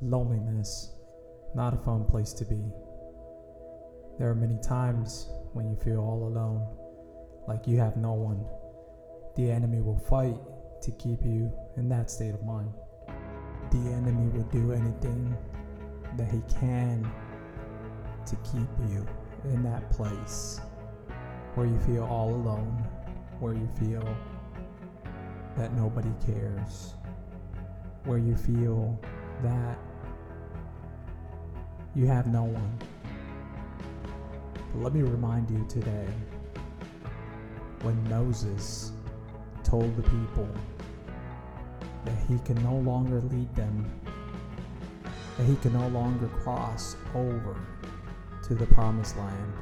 Loneliness, 0.00 0.92
not 1.56 1.74
a 1.74 1.76
fun 1.78 2.04
place 2.04 2.32
to 2.34 2.44
be. 2.44 2.62
There 4.16 4.30
are 4.30 4.34
many 4.34 4.58
times 4.62 5.28
when 5.54 5.68
you 5.68 5.76
feel 5.76 5.98
all 5.98 6.28
alone, 6.28 6.64
like 7.48 7.66
you 7.66 7.78
have 7.78 7.96
no 7.96 8.12
one. 8.12 8.44
The 9.34 9.50
enemy 9.50 9.80
will 9.80 9.98
fight 9.98 10.38
to 10.82 10.90
keep 10.92 11.24
you 11.24 11.52
in 11.76 11.88
that 11.88 12.10
state 12.12 12.32
of 12.32 12.44
mind. 12.44 12.70
The 13.72 13.92
enemy 13.92 14.28
will 14.28 14.48
do 14.52 14.72
anything 14.72 15.36
that 16.16 16.30
he 16.30 16.42
can 16.60 17.10
to 18.26 18.36
keep 18.36 18.68
you 18.90 19.04
in 19.44 19.64
that 19.64 19.90
place 19.90 20.60
where 21.54 21.66
you 21.66 21.78
feel 21.80 22.04
all 22.04 22.30
alone, 22.30 22.86
where 23.40 23.54
you 23.54 23.68
feel 23.80 24.16
that 25.56 25.74
nobody 25.74 26.12
cares, 26.24 26.94
where 28.04 28.18
you 28.18 28.36
feel 28.36 28.96
that 29.42 29.78
you 31.94 32.06
have 32.06 32.26
no 32.26 32.44
one. 32.44 32.78
But 34.72 34.82
let 34.82 34.94
me 34.94 35.02
remind 35.02 35.50
you 35.50 35.64
today 35.68 36.06
when 37.82 38.08
Moses 38.08 38.92
told 39.64 39.96
the 39.96 40.02
people 40.02 40.48
that 42.04 42.16
he 42.28 42.38
can 42.40 42.62
no 42.62 42.76
longer 42.76 43.20
lead 43.20 43.54
them, 43.54 43.90
that 45.36 45.44
he 45.44 45.56
can 45.56 45.72
no 45.72 45.88
longer 45.88 46.28
cross 46.28 46.96
over 47.14 47.56
to 48.42 48.54
the 48.54 48.66
promised 48.66 49.16
land. 49.16 49.52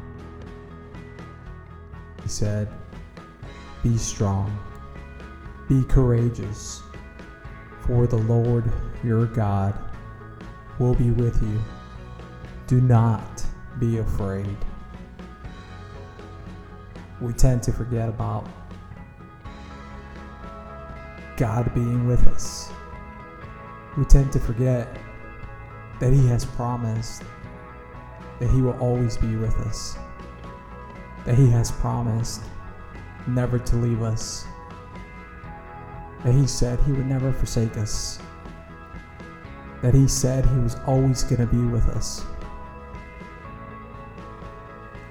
He 2.23 2.29
said, 2.29 2.69
Be 3.83 3.97
strong, 3.97 4.57
be 5.69 5.85
courageous, 5.85 6.83
for 7.81 8.07
the 8.07 8.17
Lord 8.17 8.71
your 9.05 9.27
God 9.27 9.79
will 10.79 10.95
be 10.95 11.11
with 11.11 11.41
you. 11.43 11.61
Do 12.67 12.81
not 12.81 13.45
be 13.79 13.99
afraid. 13.99 14.57
We 17.21 17.33
tend 17.33 17.63
to 17.63 17.73
forget 17.73 18.09
about 18.09 18.49
God 21.37 21.73
being 21.75 22.09
with 22.09 22.27
us. 22.27 22.71
We 23.97 24.05
tend 24.05 24.33
to 24.33 24.41
forget 24.41 24.99
that 26.01 26.13
He 26.13 26.27
has 26.27 26.45
promised 26.45 27.23
that 28.41 28.51
He 28.51 28.61
will 28.61 28.79
always 28.81 29.17
be 29.17 29.37
with 29.37 29.55
us, 29.61 29.97
that 31.25 31.37
He 31.37 31.49
has 31.51 31.71
promised 31.71 32.43
never 33.29 33.61
to 33.61 33.77
leave 33.77 34.03
us, 34.03 34.45
that 36.25 36.35
He 36.35 36.49
said 36.49 36.81
He 36.81 36.93
would 36.93 37.07
never 37.07 37.33
forsake 37.33 37.77
us, 37.77 38.19
that 39.83 39.95
He 39.95 40.09
said 40.09 40.45
He 40.45 40.59
was 40.59 40.77
always 40.87 41.23
going 41.23 41.41
to 41.41 41.47
be 41.47 41.63
with 41.63 41.89
us. 41.91 42.25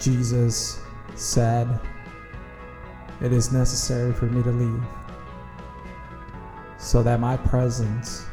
Jesus 0.06 0.81
said, 1.16 1.80
It 3.22 3.34
is 3.34 3.52
necessary 3.52 4.14
for 4.14 4.25
me 4.25 4.44
to 4.44 4.52
leave 4.52 4.84
so 6.78 7.02
that 7.02 7.20
my 7.20 7.36
presence, 7.38 8.28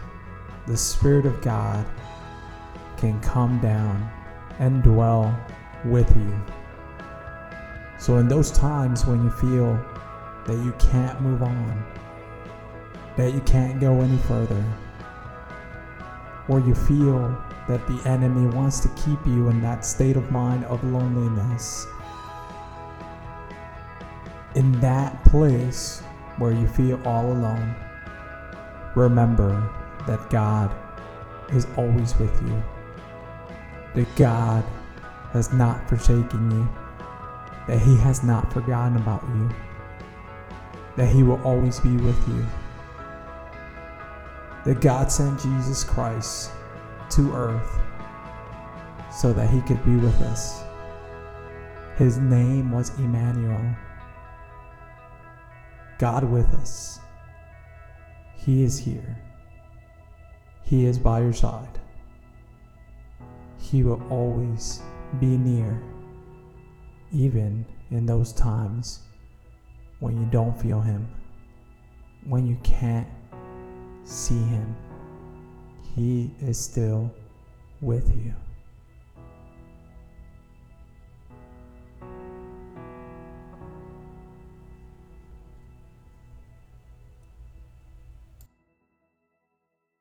the 0.67 0.77
Spirit 0.77 1.25
of 1.25 1.41
God, 1.41 1.87
can 2.99 3.19
come 3.23 3.59
down 3.61 4.07
and 4.59 4.83
dwell 4.83 5.35
with 5.87 6.15
you. 6.15 6.39
So, 7.99 8.19
in 8.19 8.29
those 8.29 8.51
times 8.51 9.07
when 9.07 9.25
you 9.25 9.31
feel 9.31 9.73
that 10.45 10.63
you 10.63 10.75
can't 10.79 11.23
move 11.23 11.43
on, 11.43 11.85
that 13.17 13.33
you 13.33 13.41
can't 13.47 13.81
go 13.81 14.03
any 14.03 14.19
further, 14.19 14.63
or 16.49 16.61
you 16.61 16.75
feel 16.75 17.37
that 17.69 17.87
the 17.87 18.03
enemy 18.09 18.47
wants 18.55 18.81
to 18.81 18.89
keep 18.91 19.25
you 19.27 19.49
in 19.49 19.61
that 19.63 19.85
state 19.85 20.17
of 20.17 20.31
mind 20.31 20.65
of 20.65 20.83
loneliness, 20.85 21.87
in 24.55 24.73
that 24.81 25.25
place 25.25 26.03
where 26.39 26.53
you 26.53 26.67
feel 26.67 27.01
all 27.07 27.33
alone, 27.33 27.75
remember 28.95 29.71
that 30.07 30.29
God 30.31 30.71
is 31.53 31.67
always 31.77 32.19
with 32.19 32.35
you. 32.43 32.63
That 33.95 34.15
God 34.17 34.65
has 35.33 35.53
not 35.53 35.89
forsaken 35.89 36.51
you, 36.51 36.69
that 37.67 37.79
He 37.79 37.97
has 37.99 38.23
not 38.23 38.53
forgotten 38.53 38.97
about 38.97 39.23
you, 39.35 39.51
that 40.97 41.09
He 41.09 41.23
will 41.23 41.41
always 41.43 41.79
be 41.81 41.97
with 41.97 42.29
you, 42.29 42.47
that 44.65 44.81
God 44.81 45.11
sent 45.11 45.41
Jesus 45.41 45.85
Christ 45.85 46.51
to 47.11 47.33
earth 47.35 47.81
so 49.11 49.33
that 49.33 49.51
He 49.51 49.61
could 49.63 49.85
be 49.85 49.97
with 49.97 50.21
us. 50.23 50.63
His 51.97 52.19
name 52.19 52.71
was 52.71 52.99
Emmanuel, 52.99 53.77
God 55.99 56.25
with 56.25 56.53
us. 56.55 57.01
He 58.37 58.63
is 58.63 58.79
here. 58.79 59.19
He 60.65 60.87
is 60.87 60.99
by 60.99 61.21
your 61.21 61.33
side. 61.33 61.79
He 63.59 63.83
will 63.83 64.03
always 64.11 64.81
be 65.21 65.37
near, 65.37 65.81
even 67.13 67.67
in 67.91 68.07
those 68.07 68.33
times 68.33 69.01
when 70.01 70.17
you 70.17 70.27
don't 70.31 70.61
feel 70.61 70.81
Him, 70.81 71.07
when 72.25 72.47
you 72.47 72.57
can't 72.63 73.07
see 74.05 74.39
Him. 74.39 74.77
He 75.95 76.31
is 76.41 76.59
still 76.59 77.13
with 77.81 78.09
you. 78.17 78.35